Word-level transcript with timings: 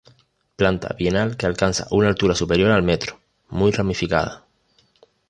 Planta 0.55 0.95
bienal 0.97 1.37
que 1.37 1.45
alcanza 1.45 1.85
una 1.91 2.07
altura 2.07 2.33
superior 2.33 2.71
al 2.71 2.81
metro, 2.81 3.19
muy 3.49 3.69
ramificada. 3.69 4.47